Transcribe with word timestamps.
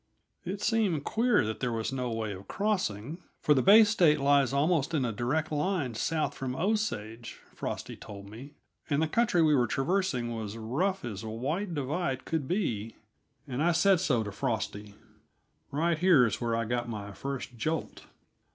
It 0.43 0.63
seemed 0.63 1.03
queer 1.03 1.45
that 1.45 1.59
there 1.59 1.71
was 1.71 1.93
no 1.93 2.09
way 2.09 2.31
of 2.33 2.47
crossing, 2.47 3.19
for 3.39 3.53
the 3.53 3.61
Bay 3.61 3.83
State 3.83 4.19
lies 4.19 4.51
almost 4.51 4.95
in 4.95 5.05
a 5.05 5.11
direct 5.11 5.51
line 5.51 5.93
south 5.93 6.33
from 6.33 6.55
Osage, 6.55 7.39
Frosty 7.53 7.95
told 7.95 8.27
me, 8.27 8.55
and 8.89 8.99
the 8.99 9.07
country 9.07 9.43
we 9.43 9.53
were 9.53 9.67
traversing 9.67 10.33
was 10.35 10.57
rough 10.57 11.05
as 11.05 11.23
White 11.23 11.75
Divide 11.75 12.25
could 12.25 12.47
be, 12.47 12.95
and 13.47 13.61
I 13.61 13.73
said 13.73 13.99
so 13.99 14.23
to 14.23 14.31
Frosty. 14.31 14.95
Right 15.69 15.99
here 15.99 16.25
is 16.25 16.41
where 16.41 16.55
I 16.55 16.65
got 16.65 16.89
my 16.89 17.11
first 17.11 17.55
jolt. 17.55 18.07